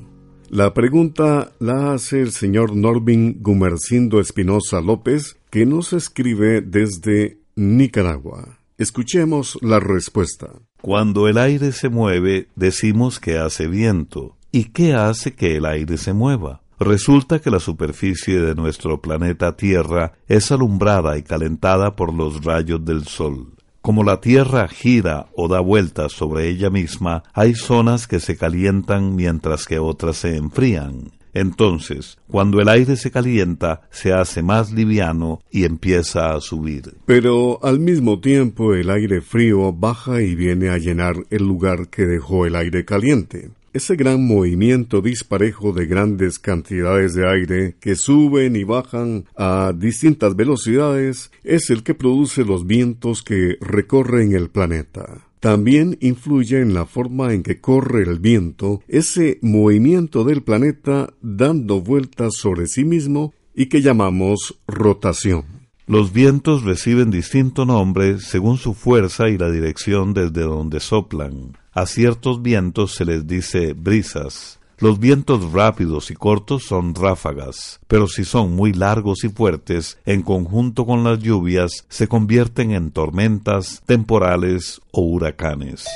La 0.48 0.72
pregunta 0.72 1.50
la 1.58 1.92
hace 1.92 2.20
el 2.20 2.30
señor 2.30 2.76
Norbin 2.76 3.42
Gumercindo 3.42 4.20
Espinosa 4.20 4.80
López, 4.80 5.40
que 5.50 5.66
nos 5.66 5.92
escribe 5.92 6.60
desde 6.60 7.38
Nicaragua. 7.56 8.60
Escuchemos 8.76 9.58
la 9.60 9.80
respuesta. 9.80 10.52
Cuando 10.80 11.26
el 11.26 11.38
aire 11.38 11.72
se 11.72 11.88
mueve, 11.88 12.46
decimos 12.54 13.18
que 13.18 13.38
hace 13.38 13.66
viento 13.66 14.36
¿Y 14.52 14.66
qué 14.66 14.94
hace 14.94 15.34
que 15.34 15.56
el 15.56 15.66
aire 15.66 15.98
se 15.98 16.12
mueva? 16.12 16.62
Resulta 16.80 17.40
que 17.40 17.50
la 17.50 17.58
superficie 17.58 18.40
de 18.40 18.54
nuestro 18.54 19.00
planeta 19.00 19.56
Tierra 19.56 20.12
es 20.28 20.52
alumbrada 20.52 21.18
y 21.18 21.22
calentada 21.22 21.96
por 21.96 22.14
los 22.14 22.44
rayos 22.44 22.84
del 22.84 23.04
Sol. 23.04 23.48
Como 23.80 24.04
la 24.04 24.20
Tierra 24.20 24.68
gira 24.68 25.26
o 25.34 25.48
da 25.48 25.60
vueltas 25.60 26.12
sobre 26.12 26.48
ella 26.48 26.70
misma, 26.70 27.24
hay 27.32 27.54
zonas 27.54 28.06
que 28.06 28.20
se 28.20 28.36
calientan 28.36 29.16
mientras 29.16 29.66
que 29.66 29.78
otras 29.78 30.18
se 30.18 30.36
enfrían. 30.36 31.10
Entonces, 31.34 32.18
cuando 32.26 32.60
el 32.60 32.68
aire 32.68 32.96
se 32.96 33.10
calienta, 33.10 33.82
se 33.90 34.12
hace 34.12 34.42
más 34.42 34.72
liviano 34.72 35.40
y 35.50 35.64
empieza 35.64 36.34
a 36.34 36.40
subir. 36.40 36.94
Pero 37.06 37.58
al 37.62 37.80
mismo 37.80 38.20
tiempo 38.20 38.74
el 38.74 38.90
aire 38.90 39.20
frío 39.20 39.72
baja 39.72 40.22
y 40.22 40.34
viene 40.34 40.70
a 40.70 40.78
llenar 40.78 41.16
el 41.30 41.44
lugar 41.44 41.88
que 41.88 42.06
dejó 42.06 42.46
el 42.46 42.56
aire 42.56 42.84
caliente. 42.84 43.50
Ese 43.72 43.96
gran 43.96 44.26
movimiento 44.26 45.02
disparejo 45.02 45.72
de 45.72 45.86
grandes 45.86 46.38
cantidades 46.38 47.14
de 47.14 47.28
aire 47.28 47.76
que 47.80 47.96
suben 47.96 48.56
y 48.56 48.64
bajan 48.64 49.26
a 49.36 49.72
distintas 49.76 50.34
velocidades 50.34 51.30
es 51.44 51.68
el 51.68 51.82
que 51.82 51.94
produce 51.94 52.44
los 52.44 52.66
vientos 52.66 53.22
que 53.22 53.56
recorren 53.60 54.32
el 54.32 54.48
planeta. 54.48 55.28
También 55.40 55.98
influye 56.00 56.60
en 56.60 56.74
la 56.74 56.86
forma 56.86 57.32
en 57.32 57.42
que 57.42 57.60
corre 57.60 58.02
el 58.02 58.18
viento 58.18 58.82
ese 58.88 59.38
movimiento 59.42 60.24
del 60.24 60.42
planeta 60.42 61.12
dando 61.20 61.80
vueltas 61.80 62.34
sobre 62.36 62.66
sí 62.66 62.84
mismo 62.84 63.34
y 63.54 63.66
que 63.66 63.82
llamamos 63.82 64.58
rotación. 64.66 65.57
Los 65.88 66.12
vientos 66.12 66.64
reciben 66.64 67.10
distinto 67.10 67.64
nombre 67.64 68.20
según 68.20 68.58
su 68.58 68.74
fuerza 68.74 69.30
y 69.30 69.38
la 69.38 69.50
dirección 69.50 70.12
desde 70.12 70.42
donde 70.42 70.80
soplan. 70.80 71.56
A 71.72 71.86
ciertos 71.86 72.42
vientos 72.42 72.94
se 72.94 73.06
les 73.06 73.26
dice 73.26 73.72
brisas, 73.72 74.60
los 74.80 75.00
vientos 75.00 75.50
rápidos 75.50 76.10
y 76.10 76.14
cortos 76.14 76.64
son 76.64 76.94
ráfagas, 76.94 77.80
pero 77.88 78.06
si 78.06 78.24
son 78.24 78.54
muy 78.54 78.74
largos 78.74 79.24
y 79.24 79.30
fuertes, 79.30 79.98
en 80.04 80.20
conjunto 80.20 80.84
con 80.84 81.04
las 81.04 81.20
lluvias, 81.20 81.86
se 81.88 82.06
convierten 82.06 82.72
en 82.72 82.90
tormentas, 82.90 83.82
temporales 83.86 84.82
o 84.92 85.00
huracanes. 85.00 85.86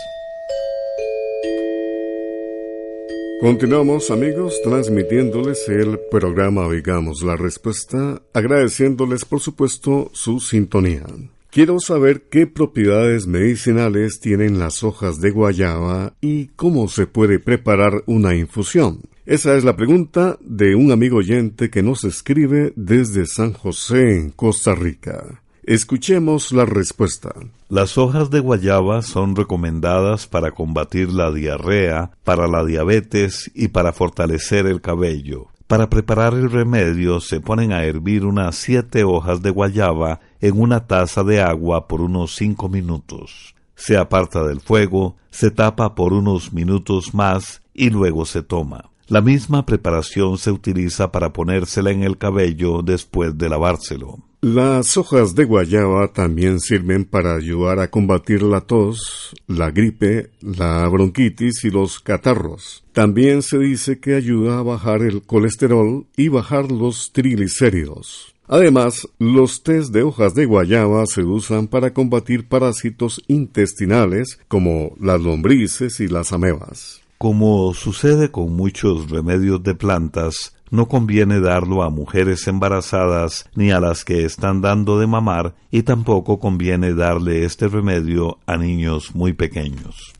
Continuamos 3.43 4.13
amigos 4.13 4.61
transmitiéndoles 4.63 5.69
el 5.69 5.99
programa 6.13 6.65
Oigamos 6.69 7.25
la 7.25 7.35
Respuesta, 7.35 8.23
agradeciéndoles 8.33 9.25
por 9.25 9.41
supuesto 9.41 10.13
su 10.13 10.39
sintonía. 10.39 11.05
Quiero 11.51 11.81
saber 11.81 12.29
qué 12.31 12.47
propiedades 12.47 13.27
medicinales 13.27 14.21
tienen 14.21 14.61
las 14.61 14.85
hojas 14.85 15.21
de 15.21 15.33
guayaba 15.33 16.15
y 16.21 16.51
cómo 16.55 16.87
se 16.87 17.09
puede 17.09 17.41
preparar 17.41 18.05
una 18.07 18.37
infusión. 18.37 19.01
Esa 19.27 19.57
es 19.57 19.65
la 19.65 19.75
pregunta 19.75 20.39
de 20.41 20.77
un 20.77 20.93
amigo 20.93 21.17
oyente 21.17 21.69
que 21.69 21.83
nos 21.83 22.05
escribe 22.05 22.73
desde 22.77 23.27
San 23.27 23.55
José, 23.55 24.19
en 24.19 24.31
Costa 24.31 24.77
Rica. 24.77 25.42
Escuchemos 25.65 26.51
la 26.51 26.65
respuesta. 26.65 27.33
Las 27.69 27.97
hojas 27.97 28.31
de 28.31 28.41
guayaba 28.41 29.01
son 29.01 29.37
recomendadas 29.37 30.27
para 30.27 30.51
combatir 30.51 31.13
la 31.13 31.31
diarrea, 31.31 32.11
para 32.25 32.49
la 32.49 32.65
diabetes 32.65 33.49
y 33.55 33.69
para 33.69 33.93
fortalecer 33.93 34.67
el 34.67 34.81
cabello. 34.81 35.47
Para 35.69 35.89
preparar 35.89 36.35
el 36.35 36.51
remedio 36.51 37.21
se 37.21 37.41
ponen 37.41 37.71
a 37.71 37.85
hervir 37.85 38.27
unas 38.27 38.57
siete 38.57 39.05
hojas 39.05 39.41
de 39.41 39.51
guayaba 39.51 40.19
en 40.41 40.61
una 40.61 40.89
taza 40.89 41.23
de 41.23 41.41
agua 41.41 41.87
por 41.87 42.01
unos 42.01 42.35
cinco 42.35 42.69
minutos. 42.69 43.55
Se 43.77 43.97
aparta 43.97 44.43
del 44.43 44.61
fuego, 44.61 45.17
se 45.31 45.53
tapa 45.53 45.95
por 45.95 46.13
unos 46.13 46.53
minutos 46.53 47.15
más 47.15 47.63
y 47.73 47.91
luego 47.91 48.25
se 48.25 48.43
toma. 48.43 48.91
La 49.07 49.21
misma 49.21 49.65
preparación 49.65 50.39
se 50.39 50.51
utiliza 50.51 51.13
para 51.13 51.33
ponérsela 51.33 51.93
en 51.93 52.03
el 52.03 52.19
cabello 52.19 52.83
después 52.83 53.39
de 53.39 53.49
lavárselo. 53.49 54.19
Las 54.45 54.97
hojas 54.97 55.37
de 55.37 55.45
guayaba 55.45 56.09
también 56.09 56.59
sirven 56.59 57.05
para 57.05 57.37
ayudar 57.37 57.79
a 57.79 57.93
combatir 57.93 58.43
la 58.43 58.61
tos, 58.61 59.37
la 59.47 59.71
gripe, 59.71 60.31
la 60.41 60.89
bronquitis 60.89 61.63
y 61.63 61.71
los 61.71 62.01
catarros. 62.01 62.83
También 62.93 63.43
se 63.43 63.61
dice 63.61 64.01
que 64.01 64.17
ayuda 64.17 64.59
a 64.59 64.63
bajar 64.63 65.03
el 65.03 65.23
colesterol 65.23 66.07
y 66.17 66.27
bajar 66.27 66.73
los 66.73 67.13
triglicéridos. 67.13 68.35
Además, 68.49 69.07
los 69.21 69.63
tés 69.63 69.93
de 69.93 70.03
hojas 70.03 70.35
de 70.35 70.45
guayaba 70.45 71.07
se 71.07 71.23
usan 71.23 71.69
para 71.69 71.95
combatir 71.95 72.49
parásitos 72.49 73.23
intestinales 73.29 74.41
como 74.49 74.97
las 74.99 75.21
lombrices 75.21 76.01
y 76.01 76.09
las 76.09 76.33
amebas. 76.33 77.01
Como 77.17 77.73
sucede 77.75 78.33
con 78.33 78.57
muchos 78.57 79.09
remedios 79.09 79.63
de 79.63 79.77
plantas, 79.77 80.57
no 80.73 80.89
conviene 80.89 81.39
darlo 81.39 81.85
a 81.85 81.91
mujeres 81.91 82.49
embarazadas 82.49 83.49
ni 83.55 83.71
a 83.71 83.79
las 83.79 84.05
que 84.05 84.25
están 84.25 84.61
dando 84.63 84.99
de 84.99 85.07
mamar 85.07 85.55
y 85.71 85.85
tampoco 85.85 86.41
conviene 86.41 86.95
darle 86.95 87.45
este 87.45 87.69
remedio 87.69 88.39
a 88.47 88.57
niños 88.57 89.15
muy 89.15 89.35
pequeños. 89.35 90.13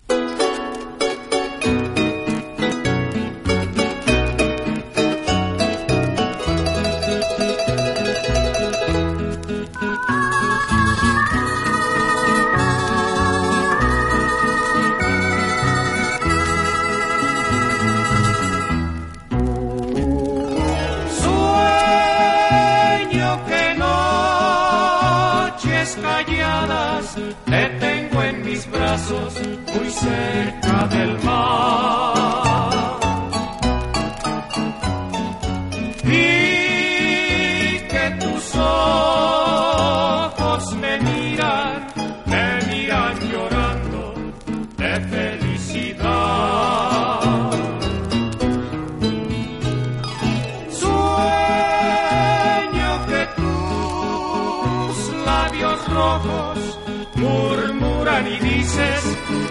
Rojos 56.03 56.79
murmuran 57.15 58.27
y 58.27 58.39
dices, 58.41 59.03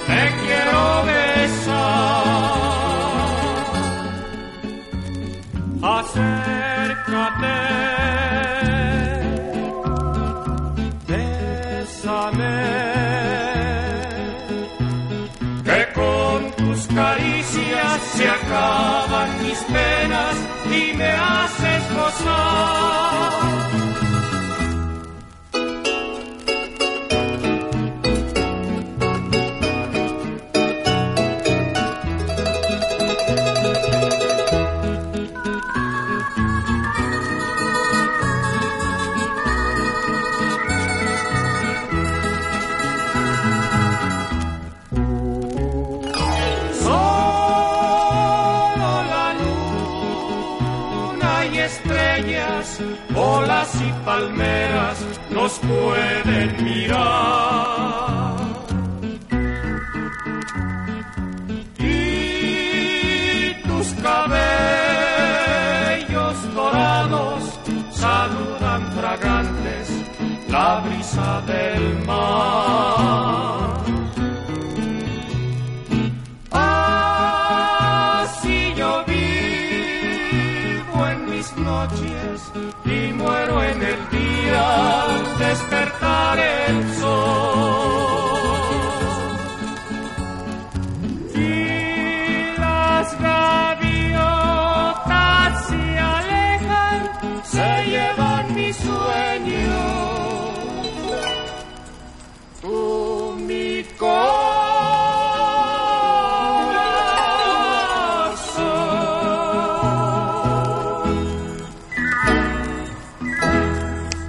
te 0.08 0.22
quiero 0.42 0.82
besar. 1.06 2.52
Acércate, 6.00 7.58
bésame, 11.08 12.60
que 15.68 15.80
con 16.00 16.40
tus 16.60 16.80
caricias 16.88 18.02
se 18.16 18.26
acaban 18.30 19.30
mis 19.44 19.60
penas 19.76 20.36
y 20.80 20.98
me 20.98 21.12
haces 21.12 21.84
gozar. 21.96 23.61
Palmeras 54.12 55.06
nos 55.30 55.58
pueden 55.60 56.21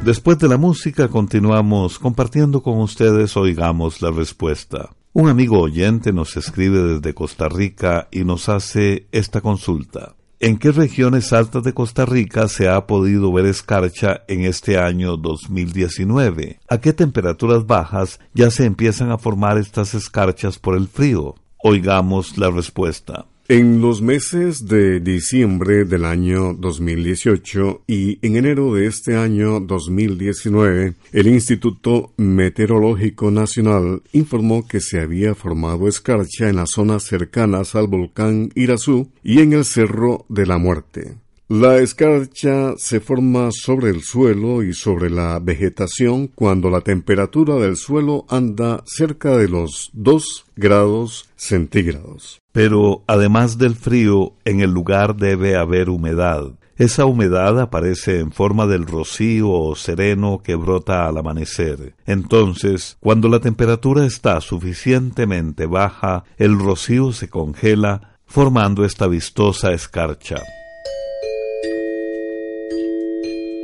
Después 0.05 0.37
de 0.41 0.49
la 0.49 0.57
música 0.57 1.07
continuamos 1.07 2.01
compartiendo 2.01 2.61
con 2.61 2.81
ustedes 2.81 3.37
Oigamos 3.37 4.03
la 4.03 4.11
Respuesta. 4.11 4.91
Un 5.13 5.29
amigo 5.29 5.61
oyente 5.61 6.13
nos 6.13 6.37
escribe 6.37 6.83
desde 6.83 7.15
Costa 7.15 7.49
Rica 7.49 8.09
y 8.11 8.25
nos 8.25 8.49
hace 8.49 9.07
esta 9.13 9.41
consulta. 9.41 10.17
¿En 10.41 10.59
qué 10.59 10.73
regiones 10.73 11.33
altas 11.33 11.63
de 11.63 11.73
Costa 11.73 12.05
Rica 12.05 12.49
se 12.49 12.69
ha 12.69 12.85
podido 12.89 13.33
ver 13.33 13.47
escarcha 13.47 14.25
en 14.27 14.45
este 14.45 14.77
año 14.77 15.17
2019? 15.17 16.59
¿A 16.69 16.79
qué 16.79 16.93
temperaturas 16.93 17.65
bajas 17.69 18.19
ya 18.35 18.51
se 18.51 18.65
empiezan 18.65 19.13
a 19.13 19.19
formar 19.19 19.57
estas 19.57 19.95
escarchas 19.95 20.59
por 20.59 20.77
el 20.77 20.89
frío? 20.89 21.37
Oigamos 21.63 22.39
la 22.39 22.51
respuesta. 22.51 23.27
En 23.49 23.81
los 23.81 24.03
meses 24.03 24.69
de 24.69 25.01
diciembre 25.01 25.85
del 25.85 26.05
año 26.05 26.55
2018 26.55 27.83
y 27.89 28.25
en 28.25 28.37
enero 28.37 28.73
de 28.75 28.87
este 28.87 29.17
año 29.17 29.59
2019, 29.59 30.95
el 31.11 31.27
Instituto 31.27 32.13
Meteorológico 32.17 33.33
Nacional 33.33 34.03
informó 34.13 34.67
que 34.67 34.81
se 34.81 35.01
había 35.01 35.35
formado 35.35 35.89
escarcha 35.89 36.49
en 36.49 36.57
las 36.57 36.71
zonas 36.71 37.03
cercanas 37.03 37.75
al 37.75 37.89
volcán 37.89 38.51
Irazú 38.55 39.11
y 39.25 39.41
en 39.41 39.55
el 39.55 39.65
Cerro 39.65 40.25
de 40.29 40.47
la 40.47 40.59
Muerte. 40.59 41.17
La 41.49 41.79
escarcha 41.79 42.75
se 42.79 43.01
forma 43.01 43.51
sobre 43.51 43.91
el 43.91 44.03
suelo 44.03 44.63
y 44.63 44.73
sobre 44.73 45.11
la 45.11 45.41
vegetación 45.41 46.29
cuando 46.29 46.71
la 46.71 46.81
temperatura 46.81 47.57
del 47.57 47.77
suelo 47.77 48.25
anda 48.29 48.85
cerca 48.87 49.37
de 49.37 49.49
los 49.49 49.91
2 49.93 50.47
grados 50.57 51.29
centígrados. 51.37 52.42
Pero 52.53 53.03
además 53.07 53.59
del 53.59 53.75
frío, 53.75 54.35
en 54.45 54.61
el 54.61 54.71
lugar 54.71 55.17
debe 55.17 55.57
haber 55.57 55.89
humedad. 55.89 56.53
Esa 56.77 57.05
humedad 57.05 57.61
aparece 57.61 58.19
en 58.19 58.33
forma 58.33 58.67
del 58.67 58.87
rocío 58.87 59.51
o 59.51 59.77
sereno 59.77 60.43
que 60.43 60.55
brota 60.55 61.07
al 61.07 61.19
amanecer. 61.19 61.95
Entonces, 62.07 62.97
cuando 63.01 63.29
la 63.29 63.41
temperatura 63.41 64.07
está 64.07 64.41
suficientemente 64.41 65.67
baja, 65.67 66.25
el 66.39 66.59
rocío 66.59 67.13
se 67.13 67.29
congela, 67.29 68.19
formando 68.25 68.85
esta 68.85 69.07
vistosa 69.07 69.73
escarcha. 69.73 70.43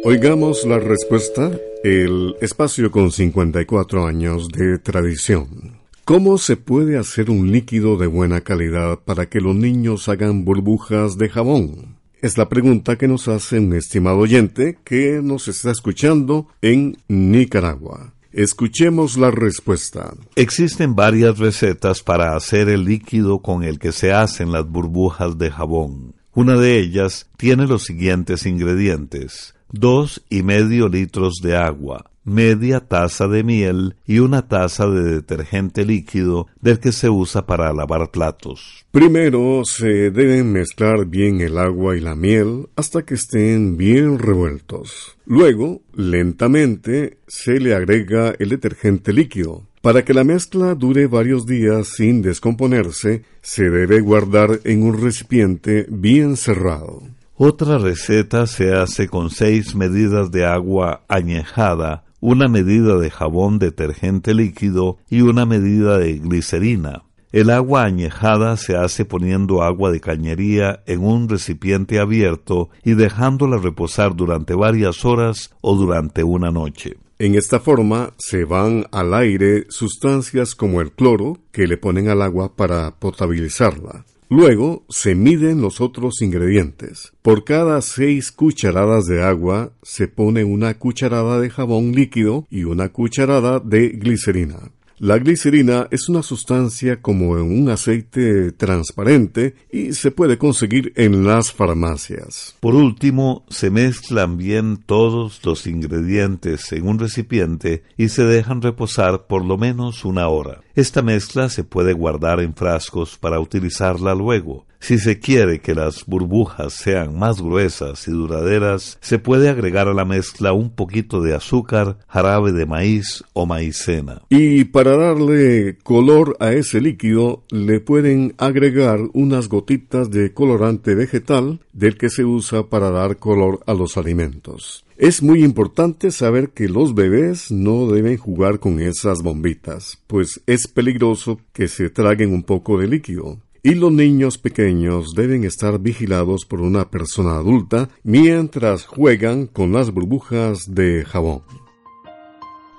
Oigamos 0.04 0.64
la 0.64 0.78
respuesta, 0.78 1.50
el 1.82 2.36
espacio 2.40 2.90
con 2.90 3.10
54 3.10 4.06
años 4.06 4.48
de 4.48 4.78
tradición. 4.78 5.77
¿Cómo 6.08 6.38
se 6.38 6.56
puede 6.56 6.96
hacer 6.96 7.28
un 7.28 7.52
líquido 7.52 7.98
de 7.98 8.06
buena 8.06 8.40
calidad 8.40 8.98
para 9.04 9.28
que 9.28 9.42
los 9.42 9.54
niños 9.54 10.08
hagan 10.08 10.46
burbujas 10.46 11.18
de 11.18 11.28
jabón? 11.28 11.98
Es 12.22 12.38
la 12.38 12.48
pregunta 12.48 12.96
que 12.96 13.06
nos 13.06 13.28
hace 13.28 13.58
un 13.58 13.74
estimado 13.74 14.16
oyente 14.16 14.78
que 14.84 15.20
nos 15.22 15.48
está 15.48 15.70
escuchando 15.70 16.48
en 16.62 16.96
Nicaragua. 17.08 18.14
Escuchemos 18.32 19.18
la 19.18 19.30
respuesta. 19.30 20.14
Existen 20.34 20.94
varias 20.94 21.38
recetas 21.38 22.02
para 22.02 22.34
hacer 22.34 22.70
el 22.70 22.86
líquido 22.86 23.40
con 23.40 23.62
el 23.62 23.78
que 23.78 23.92
se 23.92 24.10
hacen 24.10 24.50
las 24.50 24.66
burbujas 24.66 25.36
de 25.36 25.50
jabón. 25.50 26.14
Una 26.32 26.56
de 26.56 26.78
ellas 26.78 27.28
tiene 27.36 27.66
los 27.66 27.82
siguientes 27.82 28.46
ingredientes. 28.46 29.54
Dos 29.70 30.24
y 30.30 30.42
medio 30.42 30.88
litros 30.88 31.40
de 31.42 31.54
agua, 31.54 32.10
media 32.28 32.80
taza 32.80 33.26
de 33.26 33.42
miel 33.42 33.96
y 34.06 34.20
una 34.20 34.46
taza 34.48 34.86
de 34.88 35.02
detergente 35.02 35.84
líquido 35.84 36.46
del 36.60 36.78
que 36.78 36.92
se 36.92 37.08
usa 37.10 37.46
para 37.46 37.72
lavar 37.72 38.10
platos. 38.10 38.86
Primero 38.90 39.64
se 39.64 40.10
deben 40.10 40.52
mezclar 40.52 41.06
bien 41.06 41.40
el 41.40 41.58
agua 41.58 41.96
y 41.96 42.00
la 42.00 42.14
miel 42.14 42.68
hasta 42.76 43.02
que 43.02 43.14
estén 43.14 43.76
bien 43.76 44.18
revueltos. 44.18 45.16
Luego, 45.26 45.82
lentamente, 45.94 47.18
se 47.26 47.60
le 47.60 47.74
agrega 47.74 48.34
el 48.38 48.50
detergente 48.50 49.12
líquido. 49.12 49.64
Para 49.82 50.04
que 50.04 50.14
la 50.14 50.24
mezcla 50.24 50.74
dure 50.74 51.06
varios 51.06 51.46
días 51.46 51.88
sin 51.88 52.20
descomponerse, 52.20 53.22
se 53.42 53.70
debe 53.70 54.00
guardar 54.00 54.60
en 54.64 54.82
un 54.82 55.00
recipiente 55.00 55.86
bien 55.88 56.36
cerrado. 56.36 57.02
Otra 57.36 57.78
receta 57.78 58.48
se 58.48 58.74
hace 58.74 59.06
con 59.06 59.30
seis 59.30 59.76
medidas 59.76 60.32
de 60.32 60.44
agua 60.44 61.04
añejada 61.06 62.04
una 62.20 62.48
medida 62.48 62.98
de 62.98 63.10
jabón 63.10 63.58
detergente 63.58 64.34
líquido 64.34 64.98
y 65.08 65.22
una 65.22 65.46
medida 65.46 65.98
de 65.98 66.14
glicerina. 66.14 67.04
El 67.30 67.50
agua 67.50 67.84
añejada 67.84 68.56
se 68.56 68.74
hace 68.74 69.04
poniendo 69.04 69.62
agua 69.62 69.90
de 69.90 70.00
cañería 70.00 70.82
en 70.86 71.04
un 71.04 71.28
recipiente 71.28 71.98
abierto 71.98 72.70
y 72.82 72.94
dejándola 72.94 73.58
reposar 73.58 74.16
durante 74.16 74.54
varias 74.54 75.04
horas 75.04 75.54
o 75.60 75.76
durante 75.76 76.24
una 76.24 76.50
noche. 76.50 76.96
En 77.18 77.34
esta 77.34 77.60
forma 77.60 78.14
se 78.16 78.44
van 78.44 78.86
al 78.92 79.12
aire 79.12 79.66
sustancias 79.68 80.54
como 80.54 80.80
el 80.80 80.92
cloro 80.92 81.38
que 81.52 81.66
le 81.66 81.76
ponen 81.76 82.08
al 82.08 82.22
agua 82.22 82.54
para 82.54 82.92
potabilizarla. 82.92 84.06
Luego 84.30 84.84
se 84.90 85.14
miden 85.14 85.62
los 85.62 85.80
otros 85.80 86.20
ingredientes. 86.20 87.12
Por 87.22 87.44
cada 87.44 87.80
seis 87.80 88.30
cucharadas 88.30 89.06
de 89.06 89.22
agua 89.22 89.72
se 89.82 90.06
pone 90.06 90.44
una 90.44 90.74
cucharada 90.74 91.40
de 91.40 91.48
jabón 91.48 91.92
líquido 91.92 92.46
y 92.50 92.64
una 92.64 92.90
cucharada 92.90 93.58
de 93.58 93.88
glicerina. 93.88 94.70
La 95.00 95.16
glicerina 95.16 95.86
es 95.92 96.08
una 96.08 96.24
sustancia 96.24 97.00
como 97.00 97.30
un 97.30 97.68
aceite 97.70 98.50
transparente 98.50 99.54
y 99.70 99.92
se 99.92 100.10
puede 100.10 100.38
conseguir 100.38 100.92
en 100.96 101.24
las 101.24 101.52
farmacias. 101.52 102.56
Por 102.58 102.74
último, 102.74 103.44
se 103.48 103.70
mezclan 103.70 104.36
bien 104.36 104.76
todos 104.76 105.40
los 105.44 105.68
ingredientes 105.68 106.72
en 106.72 106.88
un 106.88 106.98
recipiente 106.98 107.84
y 107.96 108.08
se 108.08 108.24
dejan 108.24 108.60
reposar 108.60 109.28
por 109.28 109.44
lo 109.44 109.56
menos 109.56 110.04
una 110.04 110.26
hora. 110.26 110.62
Esta 110.78 111.02
mezcla 111.02 111.48
se 111.48 111.64
puede 111.64 111.92
guardar 111.92 112.38
en 112.38 112.54
frascos 112.54 113.18
para 113.18 113.40
utilizarla 113.40 114.14
luego. 114.14 114.64
Si 114.78 114.98
se 114.98 115.18
quiere 115.18 115.58
que 115.58 115.74
las 115.74 116.06
burbujas 116.06 116.72
sean 116.72 117.18
más 117.18 117.42
gruesas 117.42 118.06
y 118.06 118.12
duraderas, 118.12 118.96
se 119.00 119.18
puede 119.18 119.48
agregar 119.48 119.88
a 119.88 119.92
la 119.92 120.04
mezcla 120.04 120.52
un 120.52 120.70
poquito 120.70 121.20
de 121.20 121.34
azúcar, 121.34 121.98
jarabe 122.06 122.52
de 122.52 122.64
maíz 122.64 123.24
o 123.32 123.44
maicena. 123.44 124.22
Y 124.28 124.66
para 124.66 124.96
darle 124.96 125.78
color 125.82 126.36
a 126.38 126.52
ese 126.52 126.80
líquido, 126.80 127.42
le 127.50 127.80
pueden 127.80 128.34
agregar 128.38 129.00
unas 129.14 129.48
gotitas 129.48 130.12
de 130.12 130.32
colorante 130.32 130.94
vegetal 130.94 131.58
del 131.72 131.98
que 131.98 132.08
se 132.08 132.24
usa 132.24 132.68
para 132.68 132.92
dar 132.92 133.16
color 133.16 133.58
a 133.66 133.74
los 133.74 133.96
alimentos. 133.96 134.84
Es 134.98 135.22
muy 135.22 135.44
importante 135.44 136.10
saber 136.10 136.50
que 136.50 136.66
los 136.68 136.92
bebés 136.92 137.52
no 137.52 137.86
deben 137.86 138.16
jugar 138.16 138.58
con 138.58 138.80
esas 138.80 139.22
bombitas, 139.22 140.02
pues 140.08 140.42
es 140.48 140.66
peligroso 140.66 141.40
que 141.52 141.68
se 141.68 141.88
traguen 141.88 142.32
un 142.32 142.42
poco 142.42 142.78
de 142.78 142.88
líquido. 142.88 143.38
Y 143.62 143.76
los 143.76 143.92
niños 143.92 144.38
pequeños 144.38 145.14
deben 145.14 145.44
estar 145.44 145.78
vigilados 145.78 146.44
por 146.46 146.60
una 146.60 146.90
persona 146.90 147.36
adulta 147.36 147.90
mientras 148.02 148.86
juegan 148.86 149.46
con 149.46 149.72
las 149.72 149.92
burbujas 149.92 150.74
de 150.74 151.04
jabón. 151.04 151.42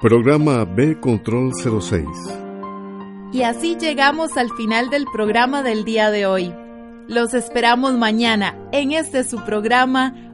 Programa 0.02 0.66
B 0.66 1.00
Control 1.00 1.54
06. 1.54 2.04
Y 3.32 3.44
así 3.44 3.78
llegamos 3.80 4.36
al 4.36 4.50
final 4.58 4.90
del 4.90 5.06
programa 5.06 5.64
del 5.64 5.86
día 5.86 6.12
de 6.12 6.26
hoy. 6.26 6.54
Los 7.08 7.34
esperamos 7.34 7.98
mañana 7.98 8.58
en 8.74 8.92
este 8.92 9.24
su 9.24 9.44
programa 9.46 10.29